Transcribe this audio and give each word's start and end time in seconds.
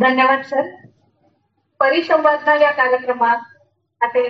धन्यवाद 0.00 0.42
सर. 0.42 0.62
परिसंवादना 1.80 2.54
या 2.54 2.70
कार्यक्रमात 2.70 3.38
आता 4.00 4.20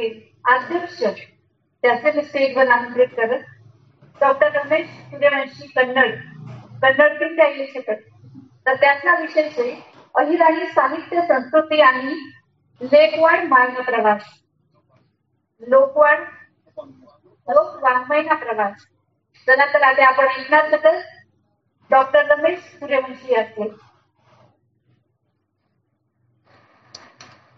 अध्यक्ष 0.44 1.02
त्याचे 1.02 2.12
मी 2.12 2.22
स्टेजवर 2.22 2.68
आमंत्रित 2.68 3.08
करत 3.16 3.42
डॉक्टर 4.20 4.52
रमेश 4.52 4.86
सूर्यवंशी 5.10 5.66
कन्नड 5.66 6.14
कन्नडतील 6.82 7.36
त्या 7.36 7.48
शकत 7.74 8.00
तर 8.66 8.74
त्याचा 8.74 9.18
विषय 9.20 9.42
आहे 9.42 9.74
अहिराणी 10.14 10.66
साहित्य 10.66 11.22
संस्कृती 11.22 11.80
आणि 11.80 12.14
लेखवाड 12.80 13.44
मार्ग 13.44 13.80
प्रवास. 13.80 14.22
लोकवाड 15.62 16.18
लोक 17.48 17.82
वाङ्मयना 17.82 18.34
प्रवास. 18.34 18.86
त्यानंतर 19.48 19.82
आता 19.82 20.06
आपण 20.06 20.28
ऐकणार 20.28 20.76
तर 20.84 20.98
डॉक्टर 21.90 22.26
रमेश 22.26 22.58
सूर्यवंशी 22.58 23.34
असतील 23.34 23.68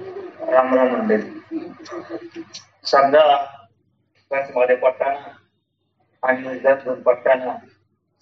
राम 0.00 0.74
राम 0.74 0.88
मंडळी 0.90 1.60
समजा 2.84 3.24
मध्ये 4.30 4.76
पडताना 4.76 5.28
आणि 6.22 6.58
जर 6.58 6.74
दोन 6.76 7.00
पडताना 7.02 7.56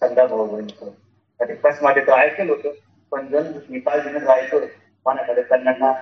समजा 0.02 0.26
भाऊ 0.26 0.46
बहिणीचं 0.46 0.90
आणि 1.40 1.54
बसमध्ये 1.64 2.02
तो 2.02 2.12
ऐकलं 2.14 2.52
होतं 2.52 2.72
पण 3.12 3.26
जर 3.26 3.50
निकाल 3.68 4.00
दिन 4.02 4.16
राहायचो 4.16 4.60
मनाकडे 5.06 5.42
त्यांना 5.44 5.92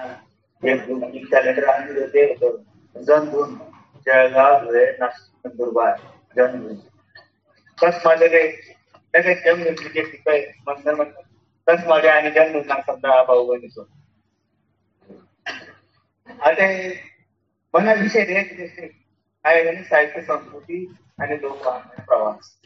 एक 0.62 0.86
दोन 0.86 1.02
एक 1.04 1.26
कॅलेंडर 1.30 1.68
आणले 1.68 2.06
ते 2.06 2.24
होतं. 2.32 2.56
जण 2.96 3.28
दोन 3.30 3.54
जळगाव 4.06 4.58
धुळे 4.60 4.84
नाशिक 4.98 5.46
नंदुरबार 5.46 5.94
जण 6.36 6.58
दोन 6.58 6.76
बसमध्ये 7.78 8.28
ते 8.28 9.20
काय 9.22 9.34
जम 9.36 9.62
क्रिकेट 9.74 10.06
शिकाय 10.06 10.40
मंदर 10.66 10.94
म्हणतात 10.94 11.22
कसमध्ये 11.66 12.10
आणि 12.10 12.30
जण 12.30 12.52
दोन 12.52 12.80
समजा 12.80 13.22
भाऊ 13.22 13.46
बहिणीचं. 13.46 13.84
आता 16.40 16.66
मला 17.74 17.92
विषय 17.94 18.24
द्यायचे 18.24 18.88
आहे 19.44 19.82
साहित्य 19.82 20.20
संस्कृती 20.20 20.94
आणि 21.18 21.40
लोकवाङ्मय 21.42 22.04
प्रवास. 22.04 22.58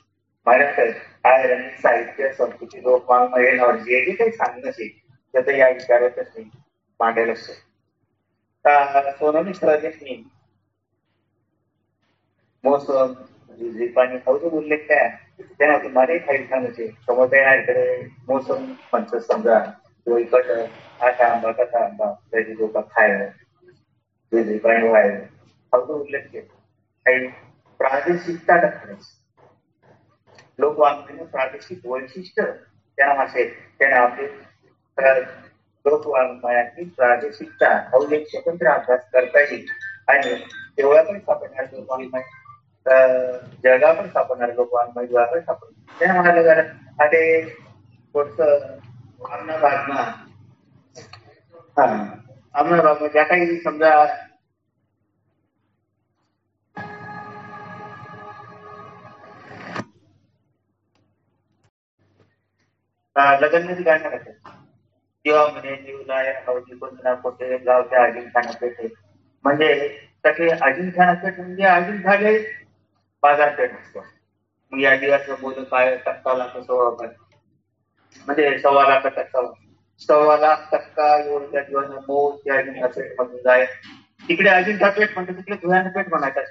माझ्याकडे 0.46 0.92
आहे 1.24 1.52
आणि 1.54 1.70
साहित्य 1.82 2.32
संस्कृती 2.32 2.82
लोकवाङ्मय 2.82 3.56
जे 3.56 4.04
जे 4.04 4.12
काही 4.12 4.32
सांगणं 4.32 4.70
असेल 4.70 4.88
त्याचं 5.34 5.52
या 5.52 5.68
विचारातच 5.68 6.30
मी 6.36 6.44
मांडेल 7.00 7.30
असतो 7.30 7.52
सोनमी 9.10 9.54
सरदेशनी 9.54 10.22
मोसम 12.64 13.12
पाणी 13.94 14.18
खाऊचे 14.18 14.46
उल्लेख 14.46 14.78
काय 14.78 15.08
त्यांना 15.58 15.78
तुम्हाला 15.78 16.16
काही 16.16 16.46
सांगायचे 16.46 16.86
समोर 17.06 17.34
इकडे 17.34 18.02
मोसम 18.28 18.64
म्हणतो 18.64 19.18
समजा 19.18 19.58
तो 20.06 20.18
इकडं 20.18 20.64
आता 21.00 21.26
आंबा 21.26 21.52
कसा 21.52 21.84
आंबा 21.84 22.12
त्याची 22.30 22.52
लोक 22.52 22.76
खायला. 22.90 23.24
जे 24.32 24.58
पाणी 24.58 24.88
व्हायला 24.88 25.18
खाऊचा 25.72 25.92
उल्लेख 25.92 26.20
केला. 26.32 26.54
काही 27.06 27.26
प्रादेशिकता 27.80 28.60
दाखवायची. 28.60 29.16
लोकवाङ्मयाने 30.58 31.24
प्रादेशिक 31.24 31.86
वैशिष्ट्य 31.86 32.42
त्यांना 32.98 33.14
भाषेत 33.14 33.50
त्यांना 33.78 33.96
आपले 33.96 34.26
लोकवाङ्मयाची 35.84 36.84
प्रादेशिकता 36.84 37.68
अवलेख 37.92 38.26
स्वतंत्र 38.26 38.66
अभ्यास 38.66 39.00
करता 39.12 39.40
येईल. 39.40 39.66
आणि 40.08 40.34
तेवढा 40.76 41.02
पण 41.02 41.18
सापडणार 41.18 41.64
लोकवाङ्मय 41.72 42.22
जगा 43.64 43.92
पण 43.92 44.08
सापडणार 44.08 44.54
लोकवाङ्मय 44.54 45.06
जेव्हा 45.06 45.26
पण 45.26 45.40
सापडणार 45.40 45.98
त्या 45.98 46.14
महानगरात 46.14 46.64
अरे 47.00 47.22
थोडस 48.14 48.40
आमना 48.40 49.56
भागमा 49.56 50.02
हा. 51.78 52.19
आमना 52.54 52.82
भागमा 52.82 53.08
ज्या 53.08 53.22
काही 53.22 53.58
समजा 53.60 53.90
लग्नाची 63.16 63.82
गाणं 63.82 64.02
करायचं 64.02 64.30
किंवा 65.24 65.46
म्हणे 65.46 65.76
जीवलाय 65.76 66.32
अवधी 66.46 66.74
बंधना 66.74 67.14
कोठे 67.14 67.56
गावच्या 67.58 68.04
अजिंठाना 68.04 68.52
पेठे 68.60 68.88
म्हणजे 69.44 69.88
तसे 70.26 70.48
अजिंठाना 70.50 71.12
पेठ 71.14 71.40
म्हणजे 71.40 71.64
अजिंठ 71.64 72.02
झाले 72.04 72.38
बाजारपेठ 73.22 73.72
असतो 73.72 74.04
मग 74.72 74.80
या 74.80 74.96
दिवस 74.96 75.40
बोल 75.40 75.64
काय 75.64 75.96
टक्का 75.96 76.34
लाख 76.34 76.56
सव्वा 76.58 76.90
म्हणजे 78.26 78.58
सव्वा 78.58 78.88
लाख 78.88 79.06
टक्का 79.06 79.40
सव्वा 80.08 80.36
लाख 80.36 80.56
टक्का 80.72 81.16
एवढ्या 81.18 81.62
दिवस 81.62 81.90
मोल 82.08 82.36
त्या 82.36 82.58
अजिंठा 82.58 82.86
पेठ 82.86 83.20
मधून 83.20 83.36
जाय 83.36 83.64
तिकडे 84.28 84.48
अजिंठा 84.48 84.90
पेठ 84.90 85.14
म्हणतो 85.14 85.32
तिकडे 85.32 85.56
धुळ्याना 85.56 85.90
पेठ 85.90 86.08
म्हणायचं 86.08 86.44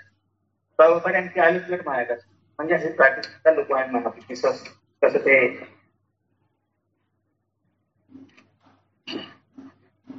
सर्वकडे 0.79 1.17
आणखी 1.17 1.39
आलू 1.39 1.59
प्लेट 1.59 1.83
म्हणायचं 1.85 2.13
म्हणजे 2.59 2.75
असे 2.75 2.91
प्रातिष्ठिका 2.91 3.51
लोक 3.51 3.73
आहेत 3.73 3.91
म्हणा 3.91 4.09
कसं 4.09 5.17
ते 5.17 5.47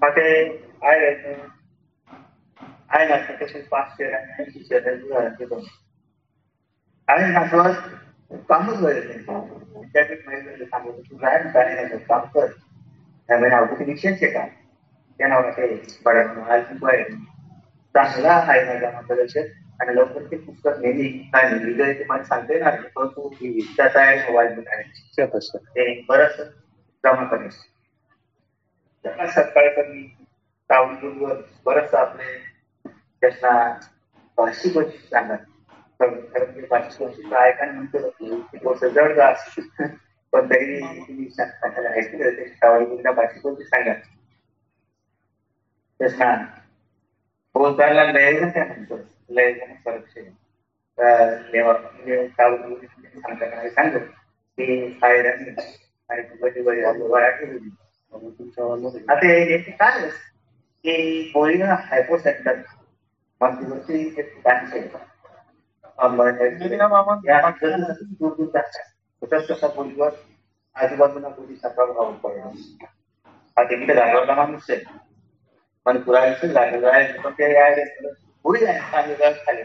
ते 0.03 0.57
आहे 0.83 1.35
आहे 2.91 3.07
ना 3.09 3.17
तसे 3.17 3.61
पाच 3.61 3.89
पाचशे 3.89 4.13
ऐंशी 4.13 4.65
शेअर 4.65 4.89
आणि 7.09 7.33
नागवर 7.33 7.71
कामच 8.49 8.77
व्हायला 8.77 9.01
नाही 9.01 9.85
त्यापैकी 9.93 10.29
महिला 10.29 11.99
सांगतो 11.99 12.47
तू 13.31 13.37
राहायला 13.37 13.49
काय 13.49 13.69
काम 13.69 13.69
कर 13.69 13.69
त्यामुळे 13.69 13.73
नाव 13.73 13.75
किती 13.75 13.85
विशेष 13.85 14.23
आहे. 14.23 14.33
का 14.33 14.47
त्या 15.19 15.29
नावाला 15.29 15.51
ते 15.51 15.83
बडा 16.05 16.23
चांगला 17.95 18.33
आहे 18.33 18.65
माझ्या 18.65 18.91
मार्गदर्शन 18.91 19.43
आणि 19.81 19.97
लवकर 19.97 20.23
ते 20.23 20.37
पुस्तक 20.37 20.79
नेहमी 20.79 21.09
काय 21.09 21.51
लिहिलं 21.51 21.93
ते 21.93 22.05
मला 22.09 22.25
सांगता 22.25 22.53
येणार 22.53 22.77
परंतु 22.97 23.29
त्याचा 23.77 24.01
आहे 24.01 24.17
मोबाईल 24.17 24.61
ते 25.57 26.01
बरंच 26.09 26.37
जमा 27.05 27.25
करायचं 27.25 27.59
त्यांना 29.05 29.27
सकाळी 29.27 29.83
मी 29.83 30.03
तावडीवर 30.71 31.35
बरंच 31.65 31.95
आपले 31.95 32.39
त्यांना 32.89 33.79
भाषिक 34.39 34.77
वैशिष्ट्य 34.77 35.09
सांगत. 35.09 35.37
खरं 36.01 36.11
म्हणजे 36.35 36.67
भाषिक 36.71 37.03
वैशिष्ट्य 37.03 37.37
ऐकायला 37.37 37.73
म्हणतो 37.73 38.89
जड 38.89 39.13
जा 39.13 39.33
पण 40.33 40.51
तरी 40.51 40.81
तुम्ही 40.81 41.29
ऐकलं 41.87 42.31
ते 42.31 42.45
तावडीवरच्या 42.63 43.13
भाषिक 43.13 43.47
वैशिष्ट्य 43.47 43.77
सांगा 43.77 43.93
त्यांना 46.01 46.45
बोलताना 47.55 48.05
लयजन 48.05 48.49
काय 48.49 48.65
म्हणतो 48.65 48.99
लयजन 49.31 49.75
संरक्षण 49.75 50.23
म्हणजे 50.99 52.29
सांगताना 52.29 53.69
सांगतो 53.69 53.99
की 54.59 54.91
सायरांनी 54.93 55.51
आणि 56.11 56.23
तुझी 56.23 56.61
वराठी 56.61 57.45
होती 57.45 57.71
आता 59.09 59.33
याची 59.33 59.71
काय 59.71 60.09
की 60.85 61.31
बोलिंग 61.35 61.63
हायपो 61.63 62.19
सेंटर 62.19 62.55
मागची 63.41 63.65
दूर 68.03 68.33
दूर 68.33 68.47
तसंच 69.33 69.51
तसा 69.51 69.67
बोलीवर 69.67 70.11
आजूबाजूला 70.77 71.29
बोलीचा 71.29 71.69
प्रभाव 71.69 72.13
पडला 72.13 72.51
आता 73.57 73.75
इकडे 73.75 73.95
घालवला 73.95 74.35
माणूस 74.35 74.71
आहे. 74.71 74.81
पण 75.87 76.01
पुरायचं 76.01 76.47
झालेलं 76.47 76.89
आहे 76.89 77.13
पण 77.19 77.33
ते 77.33 77.85
पुढे 78.45 78.67
आहे 78.67 79.33
खाली. 79.47 79.63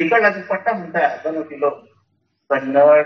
तिकडला 0.00 0.30
पट्टा 0.50 0.72
म्हणतात 0.72 1.18
बनवती 1.24 1.60
लोक 1.60 1.82
कन्नड 2.50 3.04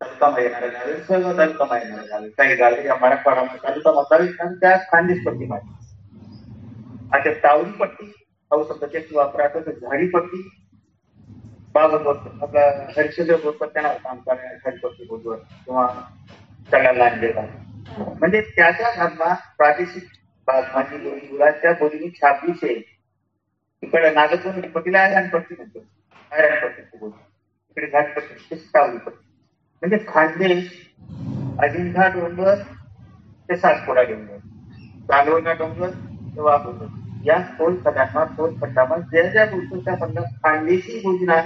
तालुका 0.00 0.28
महिना 0.30 0.66
झाले 0.66 0.96
सर्व 1.02 1.32
तालुका 1.38 1.64
महिना 1.64 2.02
झाले 2.02 2.28
काही 2.28 2.56
झाले 2.56 2.86
या 2.86 2.94
मराठवाडा 2.96 3.44
तालुका 3.56 3.92
मसावी 3.92 4.28
आणि 4.40 4.54
त्या 4.54 4.76
खानदेश 4.92 5.24
पट्टी 5.26 5.46
माझी 5.46 5.68
आता 7.12 7.32
टावरी 7.32 7.70
पट्टी 7.70 8.12
पाहू 8.50 8.64
शकतो 8.64 8.86
ते 8.86 9.06
वापरायचं 9.12 9.66
तर 9.66 9.78
झाडी 9.78 10.08
पट्टी 10.08 10.42
बाबत 11.74 12.06
आपल्या 12.42 12.68
हरिश्चंद्र 12.96 13.36
बोलतो 13.42 13.66
त्यांना 13.66 13.92
काम 13.94 14.18
करण्या 14.20 14.52
झाडीपट्टी 14.54 15.04
बोलवर 15.04 15.36
किंवा 15.36 15.86
सगळ्या 16.72 16.92
लांडेला 16.92 17.40
म्हणजे 17.98 18.40
त्याच्या 18.56 18.90
भागमा 18.96 19.34
प्रादेशिक 19.58 20.08
माझी 20.48 20.96
बोली 20.96 21.28
मुलाच्या 21.30 21.72
बोलीने 21.72 22.08
छापलीच 22.12 22.64
आहे 22.64 22.74
इकडे 23.82 24.10
नागपूर 24.10 24.68
पट्टीला 24.68 25.00
आहे 25.00 25.14
आणि 25.14 25.28
पट्टी 25.28 25.54
म्हणतो 25.58 25.84
आयरन 26.32 26.66
पट्टी 26.66 26.98
बोलतो 26.98 27.18
इकडे 27.76 27.86
घाटपट्टी 27.86 28.56
सावली 28.56 28.98
पट्टी 28.98 29.28
म्हणजे 29.82 30.04
खानदेश 30.08 30.70
अजिंठा 31.62 32.08
डोंगर 32.08 32.54
ते 33.48 33.56
सातपुडा 33.56 34.02
डोंगर 34.02 34.36
चांदवडा 35.08 35.52
डोंगर 35.52 35.90
ते 36.34 36.40
वाघोबर 36.40 36.98
या 37.24 37.38
खोल 37.58 37.76
खड्यांना 37.84 38.24
खोल 38.36 38.54
खड्डामा 38.60 38.96
ज्या 39.10 39.22
ज्या 39.22 39.44
गोष्टींचा 39.44 39.94
म्हणणं 39.96 40.22
खानदेशी 40.42 40.98
योजना 40.98 41.40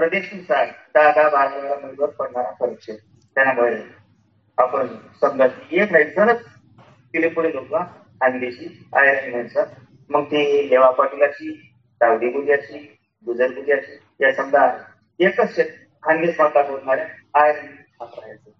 प्रदेशनुसार 0.00 0.66
दहा 0.94 1.10
दहा 1.12 1.28
बारा 1.28 1.56
वेळा 1.56 2.06
पडणारा 2.06 2.50
परीक्षेत 2.50 2.98
त्यामुळे 3.36 3.80
आपण 4.58 4.86
समजा 5.20 5.46
एक 5.72 5.92
नाही 5.92 6.04
तरच 6.16 6.44
तिने 7.14 7.28
पुढे 7.28 7.54
लोक 7.54 7.74
खानदेशी 8.20 8.66
आयरन 8.96 9.30
म्हणतात 9.30 9.66
मग 10.10 10.24
ती 10.24 10.68
लेवा 10.70 10.90
पाटीलाची 10.90 11.50
दावडी 12.00 12.28
गुजाची 12.28 12.78
गुजर 13.24 13.50
गुजाची 13.50 13.98
या 14.20 14.32
समजा 14.32 14.66
एकच 15.20 15.54
शेत 15.56 15.66
खानदेश 16.02 16.40
माता 16.40 16.62
बोलणाऱ्या 16.62 17.06
आयरन 17.34 17.66
वापरायचं 18.00 18.50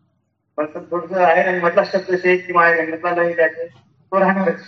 पण 0.58 0.66
थोडस 0.90 1.12
आयरन 1.18 1.58
म्हटला 1.60 1.82
शब्द 1.84 2.14
शेत 2.14 2.46
किंवा 2.46 2.64
आयरन 2.66 2.88
म्हटला 2.88 3.14
नाही 3.14 3.36
त्याचे 3.36 3.66
तो 3.66 4.20
राहणारच. 4.20 4.60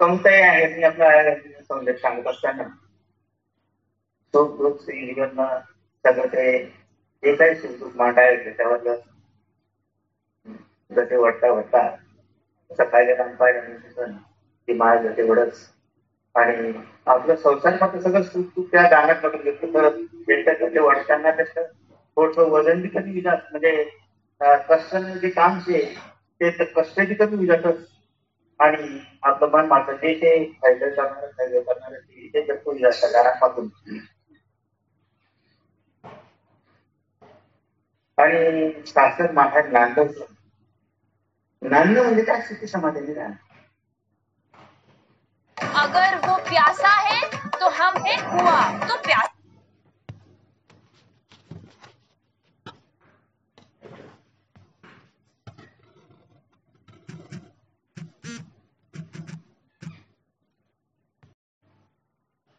कमताही 0.00 0.40
आहे 0.42 0.82
आपला 0.82 1.04
आयरन 1.08 1.57
सौंदर्य 1.70 1.96
सांगत 1.98 2.26
असताना 2.26 2.68
तो 4.34 4.44
ग्रुप 4.54 4.80
जीवन 4.82 5.36
सगळं 6.04 6.26
ते 6.26 6.52
जे 7.22 7.34
काही 7.36 7.54
सुखदुःख 7.54 7.96
मांडायचं 7.96 8.44
त्याच्यावर 8.44 8.94
जसे 10.90 11.16
वाटता 11.16 11.50
वाटता 11.52 11.88
सकाळी 12.70 13.14
पाहिजे 13.14 14.06
ती 14.68 14.72
माय 14.74 15.02
जसे 15.02 15.22
एवढंच. 15.22 15.66
आणि 16.34 16.72
आपलं 17.06 17.36
संसार 17.36 17.76
मात्र 17.80 18.00
सगळं 18.00 18.22
सुख 18.22 18.44
सुख 18.44 18.64
त्या 18.72 18.82
दारात 18.90 19.20
पकडून 19.22 19.42
घेतो 19.42 19.70
परत 19.72 19.98
भेटत 20.26 20.62
ते 20.64 20.78
वडताना 20.78 21.30
त्याचं 21.30 21.62
थोडस 22.16 22.38
वजन 22.38 22.80
बी 22.80 22.88
कमी 22.88 23.12
विजात 23.12 23.50
म्हणजे 23.50 23.84
कष्ट 24.68 24.96
जे 25.22 25.28
काम 25.30 25.58
ते 25.68 26.50
कष्ट 26.74 27.00
बी 27.00 27.14
कमी 27.14 27.36
विजातच 27.36 27.86
आणि 28.60 29.00
मात्र 29.66 29.92
जे 29.94 30.14
ते 30.14 30.32
फ़ायदा 30.52 30.88
करणार 30.88 31.26
फ़ायदा 31.28 31.60
करणार 31.62 31.98
ते 32.34 32.40
विजात 32.40 33.04
गाण्यापासून 33.12 33.68
आणि 38.18 38.70
शासन 38.86 39.32
माहेर 39.34 39.66
नांदवलं 39.68 40.24
नांदणं 41.62 42.02
म्हणजे 42.02 42.22
काय? 42.24 42.40
स्थिती 42.42 42.66
समाधानी 42.66 43.14
राहणं 43.14 43.34
अगर 45.76 46.14
वो 46.26 46.36
प्यासा 46.42 46.88
है 47.00 47.20
तो 47.60 47.68
हम 47.70 47.96
है 48.06 48.16
कुआ. 48.22 48.60
तो 48.88 48.96
प्यास 49.02 49.28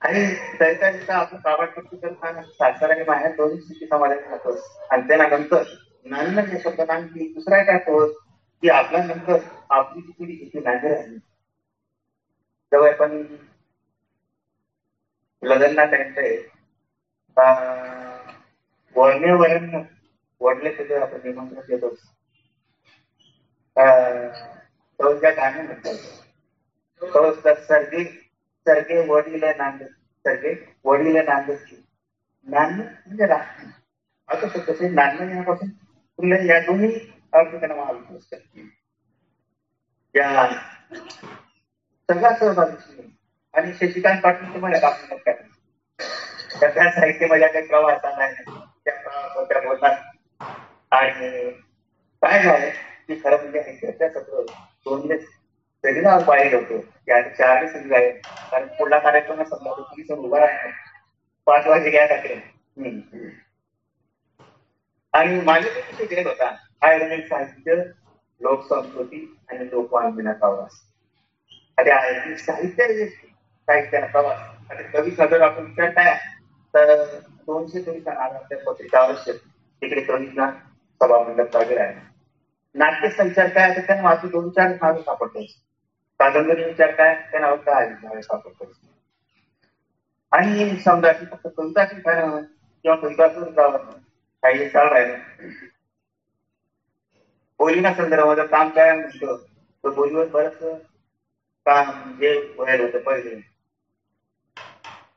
आणि 0.09 0.35
त्याच्या 0.59 0.91
तिथं 0.91 1.13
आपलं 1.13 1.39
काबाड 1.39 1.69
पट्टी 1.69 1.97
करताना 1.97 2.41
सासर 2.41 2.89
आणि 2.89 3.03
माहेर 3.07 3.31
दोन्ही 3.31 3.61
स्थिती 3.61 3.85
समाधानी 3.85 4.21
राहतोस 4.21 4.77
आणि 4.91 5.07
त्यानंतर 5.07 5.63
नांदणं 6.05 6.41
हे 6.41 6.59
शब्द 6.59 6.81
नांदी 6.81 7.33
दुसरा 7.33 7.63
काय 7.63 7.75
होत 7.87 8.13
की 8.61 8.69
आपल्या 8.69 9.03
नंतर 9.03 9.37
आपली 9.69 10.01
जी 10.01 10.11
पिढी 10.11 10.33
इथे 10.33 10.59
नांदी 10.59 10.87
राहिली 10.87 11.17
जेव्हा 12.71 12.89
आपण 12.89 13.23
लग्नला 15.43 15.85
त्यांचे 15.85 16.49
वळणे 18.95 19.31
वरण 19.31 19.83
वडले 20.41 20.71
सुद्धा 20.71 21.01
आपण 21.01 21.19
निमंत्रण 21.23 21.61
देतो. 21.69 21.89
तो 24.99 25.19
ज्या 25.19 25.31
गाणे 25.31 25.61
म्हणतात 25.61 25.95
तो 27.01 27.53
सर्गे 27.53 28.03
सर्गे 28.67 29.07
वडीले 29.07 29.53
नांद 29.53 29.83
सगळे 30.25 30.53
वडील 30.85 31.15
नांद 31.25 31.51
नांद 32.47 32.79
म्हणजे 32.79 33.25
राहणं 33.25 33.69
असं 34.29 34.47
शब्द 34.47 34.81
नान 34.93 35.37
यापासून 35.37 35.69
तुला 35.69 36.35
या 36.45 36.59
दोन्ही 36.59 36.91
अर्थ 37.33 37.55
त्यांना 37.55 37.75
महाविष्णू 37.75 38.17
या 40.15 40.47
सगळा 42.09 42.33
सहभागी 42.35 43.01
आणि 43.53 43.73
शशिकांत 43.73 44.21
पाटील 44.21 44.53
तुम्हाला 44.53 44.79
बातमी 44.79 45.17
काय 45.17 45.33
त्या 46.59 46.91
साहित्य 46.91 47.27
माझ्या 47.27 47.47
काही 47.47 47.67
प्रवास 47.67 48.05
आलाय 48.05 48.33
त्या 48.85 48.95
प्रवासाच्या 49.59 50.45
आणि 50.91 51.51
काय 52.21 52.43
झालं? 52.43 52.69
की 53.07 53.15
खरं 53.15 53.37
म्हणजे 53.37 53.91
त्या 53.99 54.09
सगळं 54.09 54.45
दोन 54.85 55.07
सेमिनार 55.83 56.23
पाहिजे 56.23 56.55
होतो 56.55 56.77
या 57.07 57.21
चारही 57.29 57.67
संधी 57.67 57.93
आहे 57.95 58.09
कारण 58.51 58.65
पुढला 58.67 58.97
कार्यक्रम 58.99 59.43
समजा 59.43 59.71
तुम्ही 59.71 60.03
सर 60.03 60.17
उभा 60.17 60.39
राहणार. 60.39 60.71
पाच 61.47 61.67
वाजे 61.67 61.89
घ्या 61.89 62.05
टाकले 62.05 62.33
आणि 65.13 65.39
माझे 65.41 65.69
विषय 65.99 66.21
होता. 66.21 66.49
आयुर्वेदिक 66.81 67.27
साहित्य 67.27 67.75
लोकसंस्कृती 68.41 69.37
आणि 69.51 69.65
लोकवाङ्मनाचा 69.65 70.39
प्रवास. 70.39 70.71
आता 71.77 71.95
आयुर्वेदिक 71.95 72.37
साहित्य 72.37 73.05
साहित्याचा 73.05 74.07
प्रवास. 74.07 74.37
आणि 74.71 74.83
कवी 74.93 75.11
सदर 75.11 75.41
आपण 75.41 75.63
विचारताय 75.63 76.17
तर 76.73 77.03
दोनशे 77.45 77.81
तरी 77.81 78.03
आपल्या 78.07 78.57
पत्रिका 78.65 78.99
आवश्यक. 78.99 79.35
तिकडे 79.81 80.01
कवींना 80.01 80.51
सभामंडप 81.01 81.55
वगैरे 81.55 81.79
आहे. 81.79 81.95
नाट्य 82.75 83.09
संचार 83.09 83.47
काय 83.49 83.71
असेल 83.71 83.85
त्यांना 83.87 84.03
माझे 84.03 84.27
दोन 84.27 84.49
चार 84.49 84.69
नावे 84.71 85.01
सापडतो 85.01 85.39
कादंबरी 86.19 86.63
विचार 86.63 86.91
काय 86.91 87.13
त्या 87.31 87.39
नावात 87.39 87.57
काय 87.65 88.21
सापडतो. 88.21 88.71
आणि 90.31 90.75
समजा 90.79 91.11
की 91.11 91.25
फक्त 91.25 91.47
कविताची 91.57 91.99
काय 92.01 92.21
किंवा 92.21 92.95
कविताचं 92.95 93.51
गावात 93.57 93.93
काही 94.43 94.69
चाल 94.69 94.87
राहिलं 94.87 95.17
बोलीना 97.59 97.93
संदर्भात 97.93 98.45
काम 98.51 98.69
काय 98.69 98.91
म्हणतो 98.93 99.35
तर 99.37 99.89
बोलीवर 99.89 100.27
बरंच 100.27 100.81
काम 101.65 101.91
जे 102.17 102.33
व्हायला 102.57 102.83
होतं 102.83 103.01
पहिले. 103.01 103.39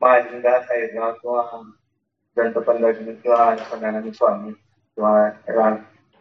माझी 0.03 0.41
साहेबराव 0.41 1.13
किंवा 1.13 1.43
दंत 2.37 2.59
पंढरपूर 2.59 3.13
किंवा 3.15 3.55
सदानंद 3.65 4.13
स्वामी 4.13 4.53
किंवा 4.53 5.13
राम 5.49 5.77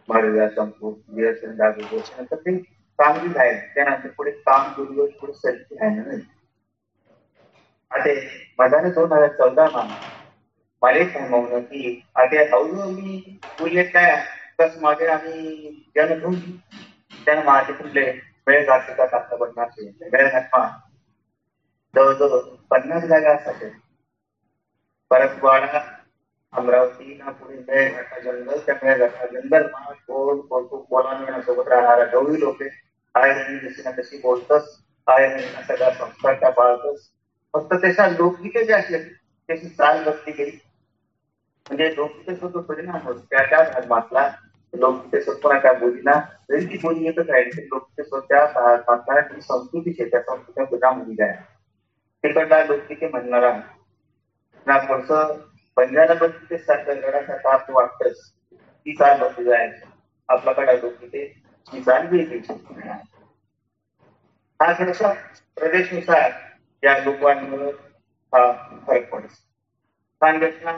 महाराजा 0.08 0.48
चंपू 0.48 0.90
वीरचंद 1.08 1.58
दागो 1.58 1.98
नंतर 1.98 2.36
ते 2.36 2.56
कामगिरी 2.98 3.38
आहे 3.38 3.52
त्यानंतर 3.74 4.08
पुढे 4.16 4.30
काम 4.46 4.72
गुरुवर 4.72 5.08
पुढे 5.20 5.32
सरकी 5.34 5.76
आहे 5.80 6.20
आता 7.90 8.12
मधाने 8.58 8.90
दोन 8.90 9.12
हज़ार 9.12 9.28
चौदा 9.38 9.66
मा 9.70 9.82
मला 10.82 11.04
सांगवलं 11.06 11.60
की 11.62 12.00
आता 12.14 12.40
हळूहळू 12.52 13.16
बोलले 13.58 13.82
काय 13.86 14.14
कस 14.58 14.76
मागे 14.80 15.06
आम्ही 15.08 15.70
जन 15.96 16.14
घेऊन 16.14 16.34
त्यानं 17.26 17.44
माझे 17.44 17.72
कुठले 17.72 18.10
वेळ 18.46 18.66
घाटचा 18.66 19.04
टाकता 19.04 19.36
पडणार 19.36 19.68
वेळ 20.12 20.28
घाटमा 20.28 20.66
जवळजवळ 21.94 22.38
पन्नास 22.70 23.04
जागा 23.04 23.32
असायच्या 23.32 23.68
परतवाडा 25.10 25.80
अमरावती 26.52 27.14
पुढे 27.30 27.56
मेळघाटा 27.58 28.18
जंगल 28.20 28.58
त्या 28.58 28.74
मेळघाटा 28.82 29.26
जंगल 29.26 29.66
कोण 30.06 30.40
कोणतो 30.40 30.80
कोलांगणासोबत 30.80 31.68
राहणारा 31.68 32.04
गवळी 32.12 32.40
लोक 32.40 32.62
आय 33.14 33.32
जशी 33.34 33.82
ना 33.82 33.90
तशी 33.90 34.18
बोलतस? 34.18 34.78
आहे 35.06 35.40
सगळ्या 35.62 35.90
संस्कार 35.90 36.34
त्या 36.34 36.50
पाळतस? 36.50 37.08
फक्त 37.54 37.74
त्याच्या 37.74 38.08
लोकगीते 38.08 38.64
जे 38.64 38.72
असले 38.72 38.98
त्याची 38.98 39.68
चाल 39.68 40.02
बसली 40.04 40.32
गेली 40.32 40.56
म्हणजे 41.66 41.96
लोकगीतेचा 41.96 42.60
परिणाम 42.60 43.00
होत 43.02 43.14
त्या 43.30 43.44
त्या 43.50 43.62
धर्मातला 43.62 44.30
लोकगीते 44.72 45.20
स्वतः 45.20 45.58
त्या 45.58 45.72
बोलीला 45.72 46.20
जरी 46.50 46.64
ती 46.64 46.78
बोली 46.78 47.04
येतच 47.04 47.30
राहील 47.30 47.50
लोकगीते 47.56 48.04
स्वतः 48.04 48.46
धर्मातला 48.46 49.20
जी 49.20 49.40
संस्कृती 49.40 50.04
त्या 50.04 50.20
संस्कृती 50.20 50.60
मुलगा 50.62 51.24
आहे. 51.24 51.42
तिकडला 52.24 52.64
लोकगीते 52.64 53.08
म्हणणार 53.08 53.42
आहे. 53.42 53.60
ना 54.66 54.78
थोडस 54.78 55.10
पंजाला 55.76 56.14
पण 56.14 56.56
सारखं 56.56 57.00
गडासारखं 57.00 57.48
आपलं 57.50 57.74
वाटतच. 57.74 58.32
ती 58.52 58.94
चाल 58.94 59.20
बसली 59.20 59.44
जायचं 59.44 59.86
आपल्याकडे 60.28 60.80
लोकगीते. 60.80 61.41
ती 61.66 61.80
हा 64.60 64.72
थोडासा 64.78 65.12
प्रदेशनुसार 65.56 66.30
या 66.82 66.96
लोकांमुळे 66.98 67.70
हा 68.32 68.50
फरक 68.86 69.08
पडतो. 69.10 69.28
स्थानरचना 69.28 70.72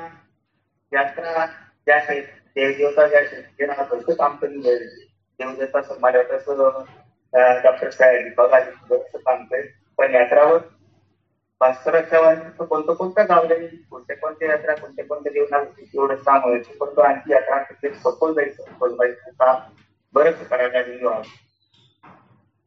यात्रा 0.92 1.46
ज्या 1.86 1.98
देवदेवता 2.08 3.06
ज्या 3.06 3.18
आहेत 3.20 3.42
ते 3.58 3.66
ना 3.66 3.72
काम 4.14 4.36
करून 4.36 4.58
गेले 4.58 4.84
देवदेवता 5.40 5.82
समाजात 5.82 6.32
डॉक्टर 7.62 7.90
साहेब 7.90 8.32
बघायला 8.36 8.70
बरंच 8.90 9.22
काम 9.24 9.44
करेल 9.44 9.66
पण 9.98 10.14
यात्रावर 10.14 10.58
भास्कराच्या 11.60 12.20
वाणी 12.20 12.64
कोणतं 12.64 12.92
कोणत्या 12.92 13.24
गावले 13.24 13.66
कोणत्या 13.90 14.16
कोणत्या 14.16 14.48
यात्रा 14.48 14.74
कोणत्या 14.74 15.04
कोणत्या 15.04 15.32
देवना 15.32 15.58
एवढं 15.94 16.14
काम 16.14 16.44
व्हायचं 16.44 16.78
पण 16.78 16.96
तो 16.96 17.00
आणखी 17.00 17.32
यात्रा 17.32 17.62
सखोल 17.94 18.34
जायचं 18.34 18.62
सखोल 18.62 18.94
जायचं 18.94 19.30
काम 19.30 19.56
बरंच 20.14 20.48
करायला 20.48 20.80
गेलो 20.80 21.08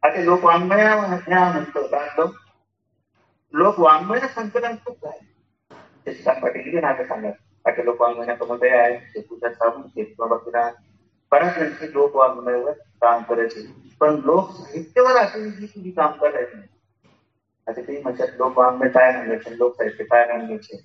आता 0.03 0.21
लोक 0.21 0.43
वाङ्मया 0.43 0.95
म्हणतो 0.95 1.81
लोक 1.81 2.35
लोक 3.53 3.79
वाङ्मय 3.79 4.19
संकलन 4.19 4.75
खूप 4.75 4.95
झाले. 5.03 6.39
पाटील 6.41 6.79
नाटक 6.79 7.07
सांगत 7.07 7.67
आता 7.67 7.83
लोक 7.83 8.01
वाङ्मयामध्ये 8.01 8.69
आहे 8.69 8.95
ते 8.97 9.21
पूजा 9.21 9.49
साबून 9.49 10.03
बाबा 10.19 10.69
बऱ्याच 11.31 11.55
त्यांचे 11.55 11.93
लोक 11.93 12.15
वाङ्मयावर 12.15 12.71
काम 12.71 13.23
करायचे 13.23 13.65
पण 14.01 14.19
लोक 14.25 14.51
साहित्यावर 14.51 15.11
असे 15.11 15.49
जी 15.49 15.91
काम 15.91 16.11
करायचे 16.11 16.55
नाही 16.55 16.67
आता 17.67 17.81
ते 17.81 18.01
म्हणतात 18.01 18.27
लोक 18.37 18.57
वाङ्मय 18.57 18.89
काय 18.89 19.11
म्हणायचे 19.11 19.57
लोक 19.57 19.75
साहित्य 19.75 20.03
काय 20.03 20.25
म्हणायचे 20.25 20.77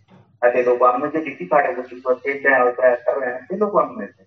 आता 0.43 0.63
लोक 0.63 0.83
वाङ्मय 0.83 1.09
जे 1.09 1.21
किती 1.21 1.45
काढायचं 1.45 1.83
किंवा 1.83 2.13
ते 2.13 2.45
तयार 2.45 2.71
तयार 2.71 3.41
ते 3.41 3.59
लोक 3.59 3.75
वाङ्मयाचे 3.75 4.27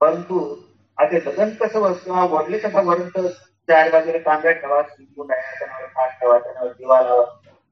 परंतु 0.00 0.62
असे 0.98 1.18
लग्न 1.26 1.48
कसं 1.50 1.92
किंवा 1.92 2.24
वडले 2.24 2.58
कसं 2.58 2.84
वरंत 2.84 3.18
चार 3.68 3.90
बाजूला 3.90 4.18
कांदा 4.18 4.50
ठेवा 4.50 4.82
शिंपून 4.82 5.26
त्यावर 5.26 5.86
भात 5.86 6.08
ठेवा 6.20 6.38
त्यावर 6.38 6.72
दिवा 6.72 7.00
लावा 7.00 7.24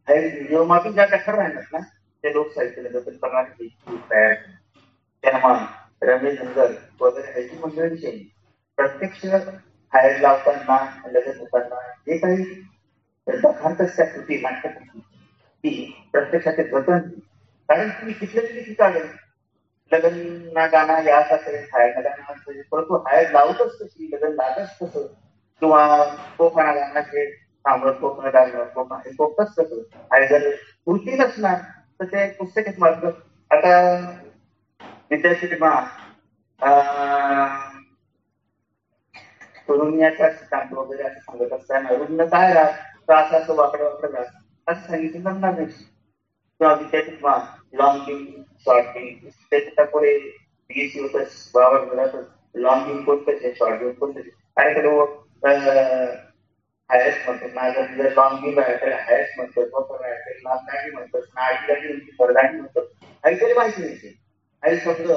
हे 0.09 0.19
व्हिडिओ 0.19 0.65
मागून 0.65 0.93
ज्या 0.93 1.07
कठर 1.07 1.35
राहणार 1.35 1.63
ना 1.73 1.79
ते 2.25 2.33
लोक 2.33 2.53
साहित्य 2.53 2.83
जतन 2.83 3.17
करणारे 3.17 3.69
तयार 4.11 4.35
त्यांना 5.25 5.55
रमेश 6.03 6.39
धनगर 6.39 6.73
वगैरे 7.01 7.33
ह्याची 7.33 7.59
मंडळीची 7.59 8.11
प्रत्यक्ष 8.79 9.25
हायर 9.93 10.21
लावताना 10.21 10.79
लग्न 11.07 11.39
होताना 11.39 11.81
जे 12.07 12.19
काही 12.19 12.45
दखांतच 13.27 13.97
त्या 13.97 14.07
कृती 14.07 14.41
नाट्यकृती 14.41 15.01
ती 15.65 15.93
प्रत्यक्षाचे 16.13 16.65
जतन 16.65 16.99
कारण 17.69 17.89
तुम्ही 17.89 18.15
कितल्या 18.15 18.45
किती 18.45 18.75
काढेल? 18.75 19.07
लग्न 19.93 20.51
ना 20.53 20.67
गाणं 20.69 21.11
असं 21.13 21.35
असेल 21.37 21.55
हायर 21.73 21.93
गाणं 21.97 22.23
हाय. 22.23 22.61
परंतु 22.63 22.97
हायर 23.07 23.31
लावतच 23.31 23.77
कशी 23.79 24.07
लग्न 24.07 24.27
म्हणजे 24.27 24.37
लागत 24.37 24.83
कसं 24.83 25.07
किंवा 25.63 25.87
कोकणा 26.39 26.73
गाणं 26.73 27.01
जे 27.13 27.31
थांबत 27.65 28.01
कोकण 28.01 28.29
गाणं 28.31 28.65
कोकण 28.75 28.97
हे 28.99 29.15
कोकतच 29.15 29.55
कसं 29.55 29.83
आणि 30.11 30.27
जर 30.27 30.49
कृती 30.87 31.17
नसणार 31.17 31.59
तर 32.01 32.05
ते 32.07 32.27
पुस्तकच 32.35 32.79
मार्ग. 32.79 33.09
आता 33.51 33.75
विद्यार्थी 35.11 35.47
रुग्णाचा 39.69 40.29
सिद्धांत 40.31 40.73
वगैरे 40.73 41.03
असं 41.03 41.19
सांगत 41.21 41.53
असताना 41.53 41.95
रुग्ण 41.95 42.25
काय 42.27 42.53
राहत 42.55 43.09
तर 43.09 43.15
असं 43.15 43.37
असं 43.37 43.55
वाकडं 43.55 43.85
वाकडं 43.85 44.15
राहत 44.15 44.33
असं 44.67 44.87
सांगितलं 44.87 45.21
जमणार 45.23 45.55
नाही. 45.55 45.67
किंवा 46.61 46.73
विद्यार्थी 46.75 47.17
लॉंग 47.75 48.01
गेम 48.01 48.43
शॉर्ट 48.67 48.87
गेम 48.89 49.29
त्याच्या 49.51 49.85
पुढे 49.85 50.19
बीएससी 50.71 51.01
होतच 51.01 51.51
बाबा 51.55 51.79
घरातच 51.85 52.27
लॉंग 52.55 52.87
गेम 52.87 53.03
कोणतंच 53.05 53.45
आहे 53.45 53.53
शॉर्ट 53.55 53.83
गेम 53.83 53.93
कोणतंच 53.93 54.27
आणि 54.57 54.75
त्याला 54.75 55.73
हायस्ट 56.91 57.29
म्हणतो 57.29 57.47
माझं 57.55 57.95
जर 57.97 58.11
लॉंग 58.17 58.45
गेम 58.45 58.59
आहे 58.61 58.77
तर 58.77 58.93
हायस्ट 59.01 59.39
म्हणतो 59.39 59.65
बफर 59.71 60.05
आहे 60.05 60.19
तर 60.21 60.41
लांबदाणी 60.43 60.91
म्हणतो 60.91 61.19
नाडी 61.19 62.11
परदाणी 62.19 62.57
म्हणतो 62.57 62.81
काहीतरी 62.81 63.53
माहिती 63.53 63.83
नाही 63.83 64.13
काही 64.63 64.79
शब्द 64.81 65.11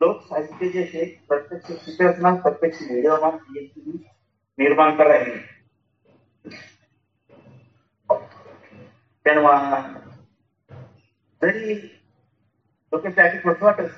लोक 0.00 0.22
साहित्य 0.28 0.68
जे 0.68 0.80
आहे 0.80 1.04
प्रत्यक्ष 1.28 1.84
शिकवणार 1.84 2.34
प्रत्यक्ष 2.40 2.82
व्हिडिओ 2.82 3.16
निर्माण 4.58 4.96
करायचे 4.96 5.36
तेव्हा 9.26 9.82
तरी 11.42 11.74
डोक्यासाठी 12.92 13.38
कसं 13.38 13.64
वाटत 13.64 13.88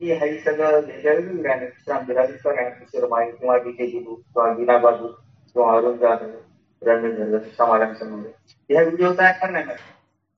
की 0.00 0.12
हे 0.12 0.38
सगळं 0.40 0.86
नेचरल 0.86 1.40
गाणं 1.40 1.66
शांतराजीचं 1.78 2.56
गाणं 2.56 2.68
किशोर 2.70 3.08
माई 3.08 3.30
किंवा 3.30 3.56
डीजे 3.56 3.86
गुरु 3.86 4.14
किंवा 4.14 4.50
विना 4.52 4.78
बाजू 4.78 5.06
किंवा 5.06 5.76
अरुण 5.76 5.96
जाधव 5.96 6.30
रणवीर 6.82 7.38
समाधान 7.58 7.94
ह्या 8.70 8.82
व्हिडिओ 8.82 9.12
तयार 9.18 9.32
करणार 9.32 9.74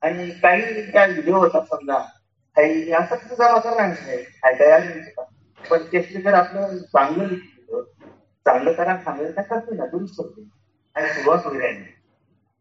आणि 0.02 0.30
काही 0.30 0.92
त्या 0.92 1.04
व्हिडिओ 1.06 1.36
होतात 1.36 1.62
समजा 1.62 1.98
काही 2.56 2.92
असं 2.92 3.14
कसं 3.14 3.34
जमा 3.34 3.58
करणार 3.58 3.86
नाही 3.88 4.22
काय 4.22 4.54
तयार 4.58 4.82
नाही. 4.84 5.00
पण 5.70 5.82
त्याची 5.82 6.22
जर 6.22 6.34
आपलं 6.34 6.76
चांगलं 6.78 7.28
लिहिलं 7.28 7.82
चांगलं 8.46 8.72
करा 8.72 8.96
सांगितलं 8.96 9.30
त्या 9.30 9.44
करते 9.44 9.76
ना 9.76 9.86
दुरुस्त 9.86 10.20
होते 10.20 10.48
आणि 10.96 11.08
सुरुवात 11.08 11.46
वगैरे 11.46 11.72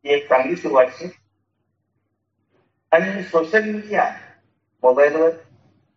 एक 0.06 0.30
चांगली 0.30 0.56
सुरुवात 0.56 0.86
आहे. 0.86 1.23
आणि 2.94 3.24
सोशल 3.24 3.64
मीडिया 3.64 4.10
मोबाईलवर 4.84 5.30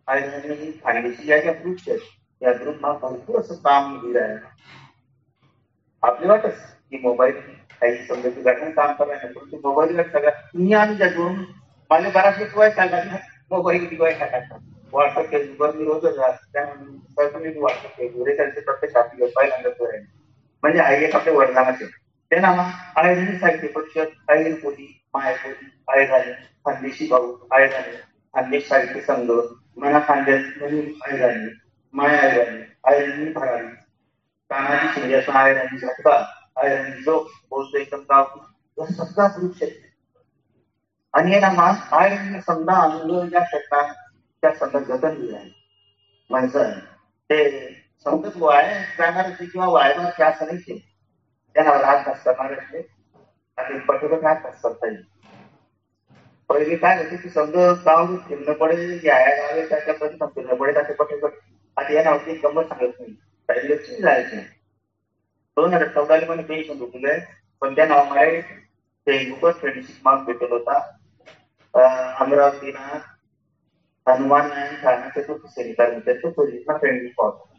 आणि 0.07 0.71
फायनान्शियल 0.83 1.29
या 1.29 1.37
ज्या 1.41 1.51
ग्रुप्स 1.53 1.89
आहेत 1.89 1.99
या 2.41 2.51
ग्रुपला 2.53 2.91
भरपूर 2.91 3.39
असं 3.39 3.55
काम 3.55 3.97
दिलं 3.99 4.19
आहे 4.19 4.35
आपली 6.03 6.27
वाटच 6.27 6.57
की 6.91 6.97
मोबाईल 6.97 7.39
काही 7.81 8.05
समजा 8.05 8.29
तू 8.29 8.41
घटना 8.41 8.69
काम 8.69 8.93
करायला 8.93 9.31
परंतु 9.31 9.59
मोबाईलवर 9.63 10.03
सगळ्या 10.03 10.31
तुम्ही 10.53 10.73
आम्ही 10.73 10.95
ज्यातून 10.95 11.43
मला 11.89 12.09
बराचसे 12.09 12.45
शिवाय 12.45 12.71
सांगा 12.71 13.01
मोबाईल 13.51 13.87
दिवाय 13.89 14.13
टाकायचा 14.13 14.57
व्हॉट्सअप 14.93 15.29
फेसबुकवर 15.31 15.75
मी 15.75 15.85
रोजच 15.85 16.17
त्यामुळे 16.53 17.39
मी 17.39 17.59
व्हॉट्सअप 17.59 17.97
फेसबुक 17.97 18.27
त्यांचे 18.27 18.59
प्रत्येक 18.59 18.97
आपली 18.97 19.25
पहिल्यांदाच 19.25 19.81
आहे 19.81 19.99
म्हणजे 20.63 20.79
आई 20.79 21.03
एक 21.03 21.15
आपल्या 21.15 21.33
वडिलांचे 21.33 21.85
ते 22.31 22.39
ना 22.39 22.49
आयुर्वेदिक 22.97 23.39
साहित्य 23.39 23.67
परिषद 23.67 24.09
आयुर्वेद 24.31 24.55
पोली 24.61 24.87
मायापोली 25.15 25.69
आय 25.87 26.05
झाले 26.05 26.33
खानदेशी 26.65 27.07
भाऊ 27.07 27.31
आय 27.53 27.67
झाले 27.67 27.95
खानदेश 28.33 28.67
साहित्य 28.67 29.01
संघ 29.01 29.29
मना 29.77 29.99
खानदेश 29.99 30.45
म्हणून 30.57 30.91
आय 31.05 31.17
झाले 31.17 31.51
माय 31.93 32.17
आय 32.17 32.29
झाले 32.29 32.63
आयुर्वेदिक 32.87 33.33
भरावी 33.33 33.67
तानाजी 34.49 34.93
शिंदे 34.93 35.15
असं 35.15 35.31
आय 35.31 35.53
झटका 35.77 36.15
आय 36.57 36.75
झाली 36.75 37.01
जो 37.03 37.17
बोलतो 37.49 37.77
एकदम 37.77 38.01
गाव 38.09 38.37
या 38.77 38.85
सगळा 38.93 39.27
ग्रुप 39.27 39.55
शेतकरी 39.59 39.85
आणि 41.13 41.33
हे 41.33 41.39
नामा 41.39 41.71
आय 41.91 42.17
समजा 42.47 42.81
अनुभव 42.81 43.25
ज्या 43.25 43.43
क्षेत्रात 43.43 43.93
त्या 44.43 44.53
संघ 44.55 44.77
जतन 44.77 45.15
दिलं 45.15 45.37
आहे 45.37 45.49
माणसं 46.29 46.71
ते 47.29 47.43
समजत 48.05 48.37
वाया 48.37 48.81
जाणार 48.97 49.29
किंवा 49.31 49.67
वायवर 49.67 50.09
त्या 50.17 50.27
असं 50.27 50.55
नाही 51.57 51.69
त्यांना 51.69 51.81
राहत 51.83 52.19
करणार 52.25 52.51
असते 52.53 52.81
आणि 53.57 53.79
पटोपट 53.79 54.23
राहत 54.23 54.51
करता 54.63 54.87
येईल 54.87 55.01
पहिले 56.49 56.75
काय 56.75 56.97
होते 56.97 57.15
की 57.17 57.29
समजा 57.29 57.71
जाऊन 57.75 58.15
फिरणं 58.19 58.53
पडेल 58.53 59.05
याया 59.05 59.35
गावे 59.37 59.65
त्याच्यापर्यंत 59.69 60.23
फिरणं 60.35 60.55
पडेल 60.55 60.73
त्याचे 60.73 60.93
पटोपट 60.93 61.33
आता 61.77 61.93
या 61.93 62.03
नावाची 62.03 62.33
गंमत 62.37 62.63
सांगत 62.65 62.99
नाही. 62.99 63.13
पहिले 63.49 63.73
लक्ष 63.73 63.89
जायचे 64.01 64.37
दोन 65.57 65.73
हजार 65.73 65.87
चौदाला 65.87 66.25
मध्ये 66.25 66.43
पेन्शन 66.45 66.77
भेटले 66.79 67.17
पण 67.61 67.75
त्या 67.75 67.85
नावामुळे 67.85 68.39
फेसबुकवर 68.41 69.51
फ्रेंडशिप 69.51 69.95
मार्क 70.03 70.25
भेटत 70.25 70.51
होता. 70.51 70.79
अमरावतीला 72.19 72.97
हनुमान 74.07 74.51
आणि 74.51 74.75
ठाणा 74.75 75.09
चतुर्थ 75.09 75.45
सैनिकांनी 75.49 75.95
मित्रांच्या 75.95 76.31
पोलिसला 76.31 76.77
फ्रेंडशिप 76.77 77.13
पावता 77.17 77.53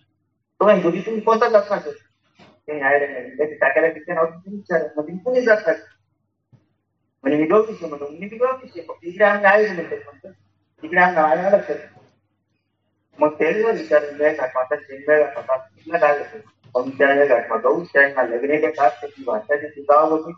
तो 0.61 0.69
हिंदुजी 0.69 1.01
तुम्ही 1.01 1.21
कोणता 1.21 1.49
जात 1.49 1.71
नाही 1.71 1.93
ते 2.69 2.81
आहे 2.81 3.55
टाकायला 3.55 3.89
तिथे 3.89 4.15
नाव 4.15 4.25
विचार. 4.47 4.83
म्हणजे 4.97 5.17
कुणी 5.25 5.41
जातात. 5.41 5.75
म्हणजे 7.23 7.39
मी 7.39 7.47
गवतीशी 7.47 7.87
म्हणतो 7.87 8.09
मी 8.09 8.27
गवतीशी 8.27 8.81
फक्त 8.81 8.99
इकडे 9.03 9.25
आम्ही 9.25 9.47
आहे 9.47 9.69
म्हणतो 9.69 9.95
म्हणतो 9.95 10.29
इकडे 10.83 11.01
आम्ही 11.01 11.23
आहे 11.23 11.59
लक्षात 11.59 11.77
मग 13.19 13.29
त्याला 13.29 13.71
विचार 13.71 14.05
वेळ 14.13 14.37
घाटमाता 14.37 14.75
वेळ 14.91 15.25
घाटमाता 15.25 15.57
तिथला 15.57 15.99
काय 15.99 16.19
होतं? 16.19 16.91
त्या 16.91 17.13
वेळ 17.13 17.29
घाटमा 17.29 17.57
जाऊ 17.57 17.85
लग्न 17.95 18.57
ते 18.57 18.71
खास 18.71 19.01
त्याची 19.01 19.25
भाषा 19.25 19.57
त्याची 19.57 19.81
गाव 19.81 20.31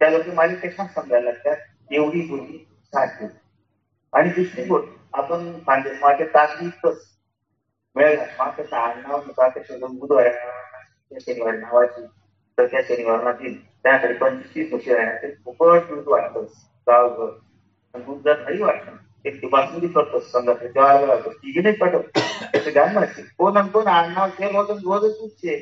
त्या 0.00 0.10
लोक 0.10 0.26
माझी 0.34 0.54
पेक्षा 0.54 0.86
समजायला 0.86 1.30
लागतात. 1.30 1.56
एवढी 1.90 2.20
बोली 2.26 2.58
सारखी. 2.94 3.26
आणि 4.12 4.30
दुसरी 4.30 4.64
गोष्ट 4.64 4.88
आपण 5.12 5.58
खानदेश 5.58 5.98
माझ्या 6.00 6.26
ताकदीतच 6.26 7.18
वेळ 7.96 8.16
घाटमा 8.16 8.50
त्याचं 8.50 8.76
आडनाव 8.76 9.20
होता 9.20 10.57
नावाची 11.10 12.06
तर 12.58 12.66
त्या 12.66 12.80
शनिवारमध्ये 12.88 13.52
त्याकडे 13.82 14.12
पंचवीस 14.12 14.72
वर्षे 14.72 14.94
राहण्याचे 14.94 15.34
खूपच 15.44 15.88
दूध 15.88 16.08
वाटतं. 16.08 16.44
गावभर. 16.86 17.30
दूध 17.94 18.20
जर 18.24 18.38
नाही 18.38 18.62
वाटतं 18.62 18.96
एक 19.24 19.48
बासुंदी 19.50 19.88
करतो 19.88 20.18
समजा 20.20 20.52
जेवायला 20.54 21.06
लागतो 21.06 21.30
तिघी 21.32 21.60
नाही 21.60 21.74
पटत 21.74 22.18
त्याचं 22.18 22.74
गाण 22.74 22.94
माहिती 22.94 23.22
कोण 23.38 23.56
आणि 23.56 23.68
कोण 23.68 23.86
आडनाव 23.86 24.28
ते 24.28 24.50
मग 24.50 24.70
रोजच 24.70 25.18
उठचे 25.20 25.56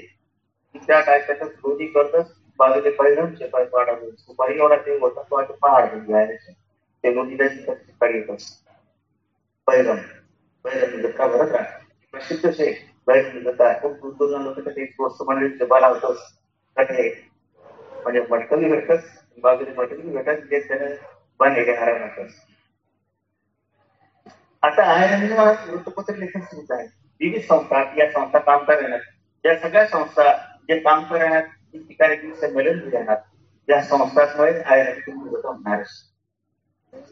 त्या 0.75 1.01
काय 1.01 1.21
त्याच्यात 1.21 1.51
रोजी 1.65 1.87
करतच 1.87 2.33
बाजूचे 2.59 2.81
बाजूले 2.81 2.91
परिणामचे 2.91 3.47
पाडावे 3.47 4.11
सुपारी 4.11 4.59
एवढा 4.59 4.77
ते 4.77 4.99
होता 4.99 5.23
तो 5.23 5.37
आता 5.37 5.55
पहाड 5.63 5.95
घ्यायचे 5.97 6.53
ते 6.53 7.13
रोजीला 7.15 7.49
सकाळी 7.49 8.19
येतात. 8.19 8.37
पैरम 9.67 9.97
पैरम 10.65 11.01
जत्रा 11.01 11.27
भरत 11.27 11.51
राहा 11.51 11.79
प्रसिद्ध 12.15 12.51
शेख 12.51 12.75
बरेच 13.07 13.27
पैरम 13.27 13.63
आहे. 13.63 13.79
खूप 13.81 13.93
दूर 13.93 14.15
दूर 14.15 14.41
लोक 14.41 14.59
ते 14.69 14.83
एक 14.83 15.01
म्हणजे 15.01 15.65
बरा 15.65 15.89
म्हणजे 16.77 18.21
मटकली 18.31 18.69
भेटत 18.69 19.05
बाजूने 19.43 19.73
मटकली 19.77 20.11
भेटत 20.11 20.45
जे 20.51 20.61
त्याने 20.61 20.95
बने 21.41 21.65
घेणारा 21.65 21.99
नसत 21.99 22.45
आता 24.63 24.83
आहे 24.85 25.17
मला 25.29 25.51
वृत्तपत्र 25.67 26.15
लेखन 26.15 26.41
सुरू 26.41 26.75
आहे. 26.75 26.87
विविध 27.21 27.43
संस्था 27.43 27.83
या 27.99 28.11
संस्था 28.13 28.39
काम 28.39 28.65
करणार 28.65 28.99
या 29.45 29.59
सगळ्या 29.59 29.87
संस्था 29.87 30.33
जे 30.69 30.79
काम 30.79 31.05
करण्यात 31.05 31.43
ठिकाणी 31.75 32.35
संमेलन 32.35 32.79
घेणार 32.89 33.17
या 33.69 33.83
संस्थांमुळे 33.83 34.63
आयरन 34.63 35.19
होणार 35.45 35.83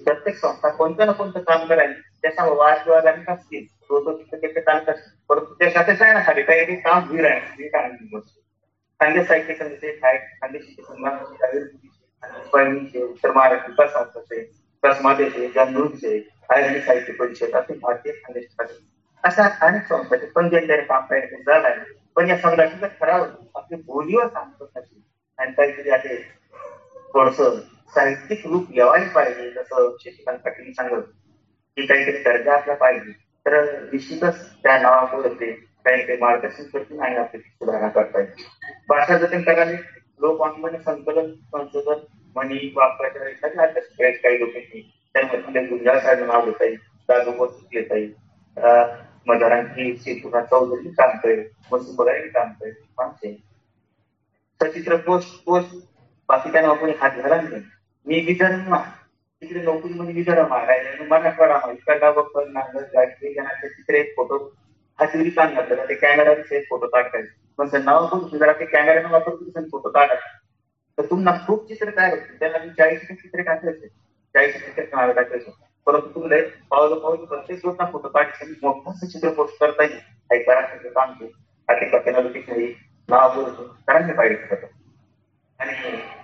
प्रत्येक 0.04 0.36
संस्था 0.36 0.68
कोणतं 0.68 1.06
ना 1.06 1.12
कोणतं 1.12 1.40
काम 1.40 1.66
करायला 1.66 1.92
त्याचा 2.22 2.44
वादविवाद 2.44 3.06
आणि 3.06 3.24
असतील 3.28 3.64
परंतु 3.90 5.54
त्याच्यातच 5.54 6.02
ना 6.02 6.22
खाली 6.26 6.42
काही 6.42 6.64
काही 6.64 6.76
काम 6.76 7.10
वीर 7.10 7.24
आहे 7.24 7.40
वीर 7.58 7.76
खानदेश 9.00 9.28
साहित्य 9.28 9.54
संघाचे 9.54 9.92
काय 9.92 10.16
उत्तर 13.02 13.30
महाराष्ट्र 13.30 13.68
विकास 13.68 13.92
संस्थाचे 13.92 14.42
कसमादेचे 14.82 15.48
जनरूपचे 15.48 16.20
साहित्य 16.80 17.12
परिषद 17.12 17.54
असे 17.54 17.74
भारतीय 17.74 18.12
खानदेश 18.12 18.46
अशा 19.24 19.48
अनेक 19.60 19.82
संस्थाचे 19.82 20.26
पण 20.26 20.48
ज्यांच्या 20.48 20.82
काम 20.82 21.06
करायचं 21.06 21.36
झालं 21.36 21.68
आहे 21.68 21.80
पण 22.16 22.28
या 22.28 22.36
संघाची 22.36 22.86
ठराव 23.00 23.24
आपली 23.54 23.76
बोलीवर 23.76 24.26
काम 24.26 24.50
करण्याची 24.50 25.02
आणि 25.38 25.52
काहीतरी 25.52 25.90
आता 25.90 26.14
थोडस 27.12 27.36
साहित्यिक 27.94 28.46
रूप 28.46 28.66
यावायला 28.74 29.12
पाहिजे 29.14 29.50
जसं 29.50 29.96
शशिकांत 30.00 30.38
पाटील 30.38 30.72
सांगत. 30.72 31.02
की 31.76 31.86
काहीतरी 31.86 32.22
दर्जा 32.22 32.54
आपला 32.54 32.74
पाहिजे. 32.74 33.23
तर 33.46 33.62
निश्चितच 33.92 34.40
त्या 34.62 34.78
नावापुढे 34.78 35.28
ते 35.34 35.50
काही 35.84 36.02
काही 36.02 36.18
मार्गदर्शन 36.18 36.64
करतील 36.64 37.00
आणि 37.00 37.16
आपली 37.16 37.40
सुधारणा 37.40 37.88
करता 37.88 38.20
येईल 38.20 38.44
भाषा 38.88 39.16
जतन 39.18 39.42
करायला 39.42 39.76
लोक 40.20 40.40
ऑनलाईन 40.42 40.80
संकलन 40.82 41.30
संशोधन 41.52 41.98
म्हणी 42.36 42.72
वापराच्या 42.76 43.24
रेषाचे 43.24 43.62
अभ्यास 43.62 44.16
काही 44.22 44.38
लोकांनी 44.40 44.80
त्यामध्ये 45.14 45.64
गुंजाळ 45.66 45.98
साहेब 45.98 46.24
नाव 46.24 46.44
घेता 46.44 46.64
येईल 46.64 46.76
दागोबा 47.08 47.46
घेता 47.72 47.96
येईल. 47.96 48.12
मदारांची 49.26 49.96
शेतुरा 49.96 50.40
चौधरी 50.42 50.90
काम 50.90 51.16
करेल 51.18 51.44
वसुंधराही 51.72 52.28
काम 52.28 52.52
करेल 52.52 52.74
माणसे. 52.98 53.36
सचित्र 54.60 54.96
पोस्ट 55.06 55.44
पोस्ट 55.44 55.74
बाकी 56.28 56.52
त्यांना 56.52 56.68
आपण 56.70 56.90
हात 57.00 57.16
घाला 57.16 57.40
नाही. 57.40 57.60
मी 58.06 58.20
विदर्भ 58.20 58.74
तिकडे 59.44 59.62
नोकरीमध्ये 59.62 60.14
विदर्भ 60.14 60.48
मारायला 60.48 61.04
मराठवाडा 61.04 61.58
इकडला 61.72 62.10
बघतो 62.10 62.44
नांगर 62.44 62.82
गाडी 62.94 63.34
जणांचे 63.34 63.68
चित्र 63.68 63.94
एक 63.94 64.14
फोटो 64.16 64.38
हाती 64.98 65.30
काम 65.30 65.54
घातलं 65.54 65.84
ते 65.88 65.94
कॅमेराचे 65.94 66.60
फोटो 66.60 66.86
काढतायत 66.86 67.24
पण 67.58 67.66
सर 67.66 67.78
नाव 67.78 68.06
पण 68.06 68.38
जरा 68.38 68.52
ते 68.52 68.64
कॅमेरा 68.64 69.08
वापर 69.10 69.34
फोटो 69.70 69.88
काढायचे. 69.88 70.32
तर 70.98 71.04
तुम्हाला 71.10 71.38
खूप 71.46 71.68
चित्र 71.68 71.90
काय 71.90 72.10
होते? 72.10 72.36
त्याला 72.38 72.58
मी 72.58 72.68
चाळीस 72.68 73.00
चित्र 73.00 73.42
टाकायचे. 73.42 73.86
चाळीस 74.34 74.54
चित्र 74.54 74.82
काढायला 74.82 75.12
टाकायचे. 75.12 75.50
परंतु 75.86 76.08
तुम्हाला 76.14 76.36
पावलं 76.70 76.98
पाऊल 76.98 77.24
प्रत्येक 77.24 77.64
रोजचा 77.64 77.84
फोटो 77.84 78.08
काढायचे. 78.08 78.52
मोठं 78.62 79.06
चित्र 79.06 79.30
पोस्ट 79.30 79.60
करता 79.60 79.82
येईल. 79.82 79.98
काही 80.30 80.42
करायचं 80.42 80.88
काम 80.88 81.12
ते 81.12 81.32
आधी 81.68 81.98
पॅनॉलिटिक 81.98 82.50
नाव 83.08 83.34
बोलतो 83.34 83.62
करायला 83.88 84.12
पाहिजे 84.12 84.66
आणि 85.60 85.72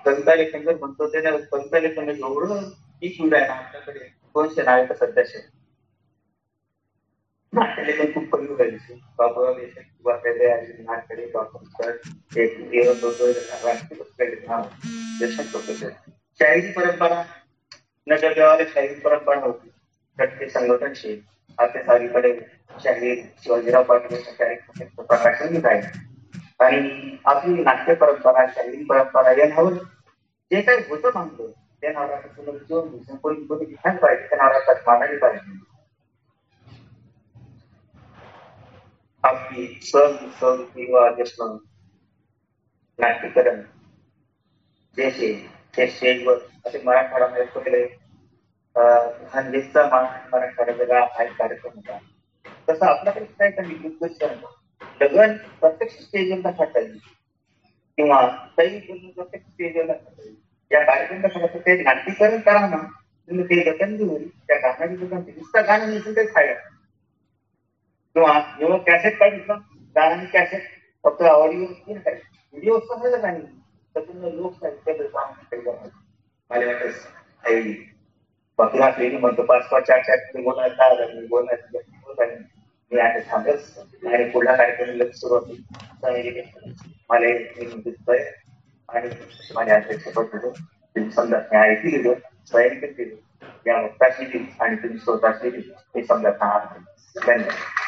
कविता 0.05 0.35
लेखन 0.35 0.63
जर 0.63 0.77
म्हणतो 0.77 1.07
ते 1.07 1.21
कविता 1.21 1.79
लेखन 1.79 2.09
एवढं 2.09 2.61
पीक 3.03 3.35
आहे 3.35 3.47
ना 3.47 3.53
आपल्याकडे 3.53 3.99
दोनशे 3.99 4.63
नावे 4.63 4.87
सध्याचे 4.95 5.39
नाट्यलेखन 7.53 8.13
खूप 8.15 8.37
कमी 8.37 8.47
व्हायचे 8.47 9.01
बाबा 9.19 9.53
देशात 9.53 9.83
किंवा 9.83 10.17
नाटकडे 10.83 11.27
शाहिरी 16.41 16.73
परंपरा 16.73 17.23
नगर 18.07 18.39
गावाला 18.39 18.63
शाहिरी 18.75 18.95
परंपरा 18.95 19.41
होती. 19.41 19.71
घटके 20.19 20.49
संघटनशील 20.49 21.21
आपल्या 21.59 21.85
सारीकडे 21.85 22.39
शाहीर 22.83 23.25
शिवाजीराव 23.45 23.83
पाटील 23.83 24.23
प्रकाशन 24.85 25.67
आहे 25.67 25.81
आणि 26.61 27.17
आपली 27.25 27.63
नाट्य 27.63 27.95
परंपरा 27.95 28.47
शाहिरी 28.47 28.85
परंपरा 28.85 29.33
यांवर 29.33 29.73
जे 30.51 30.61
काही 30.61 30.79
होतं 30.89 31.11
मानतो 31.83 31.93
त्या 31.93 31.93
नावाचं 31.93 32.29
पुनरुज्जीवन 32.29 33.17
कोणी 33.17 33.45
कोणी 33.47 33.71
लिहायला 33.71 33.99
पाहिजे 33.99 34.27
त्या 34.27 34.39
नावाला 34.39 34.73
मानायला 34.87 35.19
पाहिजे 35.19 35.59
आपली 39.25 39.67
सण 39.83 40.17
सण 40.41 40.63
किंवा 40.65 41.11
जश्न 41.11 41.57
नाट्यकरण 42.99 43.61
जैसे 44.97 45.49
ते 45.77 45.87
स्टेजवर 45.87 46.39
असे 46.67 46.83
मराठवाड्यामध्ये 46.85 47.45
पहिले 47.45 47.87
खानदेशचा 49.33 49.85
मराठवाडा 50.33 50.73
वेगळा 50.73 51.01
हा 51.01 51.25
एक 51.25 51.33
कार्यक्रम 51.33 51.73
होता 51.75 51.99
तसं 52.69 52.87
आपल्याकडे 52.87 53.25
काय 53.25 53.51
काही 53.51 53.75
दिग्दर्शन 53.75 54.35
लगन 55.01 55.37
प्रत्यक्ष 55.61 55.95
स्टेजवर 55.95 56.41
दाखवता 56.41 56.81
येईल 56.81 56.99
किंवा 57.97 58.27
काही 58.57 58.79
प्रत्यक्ष 58.81 59.47
स्टेजवर 59.47 59.87
दाखवता 59.87 60.23
येईल 60.23 60.50
या 60.71 60.83
कार्यक्रम 60.85 61.21
कसं 61.21 61.59
ते 61.59 61.83
नाट्यकरण 61.83 62.41
करा 62.41 62.67
ना. 62.69 62.77
तुम्ही 63.29 63.45
ते 63.45 63.71
गतन 63.71 63.97
घेऊन 63.97 64.27
त्या 64.49 64.57
गाण्याची 64.59 64.97
दुकानचे 64.97 65.33
नुसतं 65.33 65.67
गाणं 65.67 65.95
नसून 65.95 66.17
ते 66.17 66.27
फायदा 66.27 66.55
किंवा 68.17 68.39
जेव्हा 68.59 68.79
कॅसेट 68.79 69.19
काढलं 69.19 69.59
गाणं 69.97 70.25
कॅसेट 70.25 70.63
फक्त 71.05 71.23
ऑडिओ 71.23 71.67
व्हिडिओ 71.87 72.79
समजलं 72.81 73.23
नाही 73.23 73.41
तर 73.95 74.01
तुम्ही 74.01 74.37
लोक 74.37 74.55
साहित्य 74.55 74.93
मला 76.51 76.67
वाटत 76.67 77.07
आई 77.45 77.73
बाकी 78.59 78.79
हा 78.79 78.89
ट्रेनिंग 78.89 79.21
म्हणतो 79.21 79.43
पाच 79.43 79.69
पाच 79.69 79.87
चार 79.87 80.01
चार 80.03 80.41
बोलायला 80.43 81.07
मी 81.15 81.27
बोलायचं 81.27 82.35
मी 82.93 82.99
आता 83.01 83.19
थांबच 83.31 83.79
आणि 84.07 84.25
पुढला 84.25 84.57
कार्यक्रम 84.57 84.89
लक्ष 84.97 85.19
सुरू 85.19 85.35
होती. 85.35 85.65
मला 87.11 87.27
दिसतोय 87.77 88.19
आणि 88.95 89.09
माझ्या 89.55 89.77
अध्यक्ष 89.77 90.09
तुम्ही 90.95 91.11
समजा 91.11 91.39
मी 91.39 91.57
ऐकली 91.57 91.91
दिलं 91.91 92.15
स्वयं 92.47 92.69
केलं 92.69 93.15
या 93.67 93.81
वक्ताशी 93.81 94.57
आणि 94.61 94.77
तुम्ही 94.77 94.99
स्वतःशी 94.99 95.49
हे 95.97 96.05
समजा 96.05 96.31
धन्यवाद. 97.27 97.80